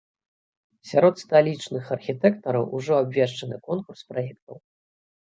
Сярод 0.91 1.15
сталічных 1.23 1.91
архітэктараў 1.95 2.63
ужо 2.79 2.97
абвешчаны 3.03 3.55
конкурс 3.69 4.01
праектаў. 4.15 4.55